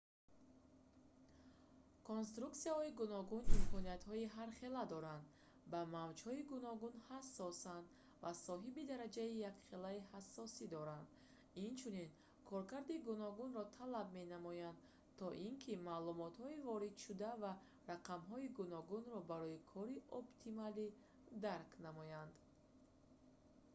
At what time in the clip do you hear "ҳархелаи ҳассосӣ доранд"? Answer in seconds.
9.47-11.07